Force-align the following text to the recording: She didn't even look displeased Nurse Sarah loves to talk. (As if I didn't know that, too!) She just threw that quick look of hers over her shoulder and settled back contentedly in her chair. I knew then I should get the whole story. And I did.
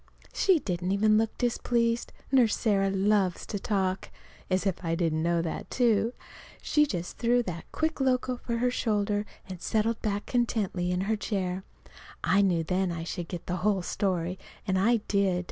She 0.33 0.57
didn't 0.57 0.91
even 0.93 1.19
look 1.19 1.37
displeased 1.37 2.11
Nurse 2.31 2.57
Sarah 2.57 2.89
loves 2.89 3.45
to 3.45 3.59
talk. 3.59 4.09
(As 4.49 4.65
if 4.65 4.83
I 4.83 4.95
didn't 4.95 5.21
know 5.21 5.43
that, 5.43 5.69
too!) 5.69 6.13
She 6.59 6.87
just 6.87 7.19
threw 7.19 7.43
that 7.43 7.71
quick 7.71 8.01
look 8.01 8.27
of 8.27 8.39
hers 8.45 8.49
over 8.53 8.57
her 8.61 8.71
shoulder 8.71 9.25
and 9.47 9.61
settled 9.61 10.01
back 10.01 10.25
contentedly 10.25 10.89
in 10.89 11.01
her 11.01 11.15
chair. 11.15 11.63
I 12.23 12.41
knew 12.41 12.63
then 12.63 12.91
I 12.91 13.03
should 13.03 13.27
get 13.27 13.45
the 13.45 13.57
whole 13.57 13.83
story. 13.83 14.39
And 14.65 14.79
I 14.79 15.01
did. 15.07 15.39